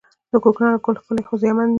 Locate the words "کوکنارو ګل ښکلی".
0.43-1.23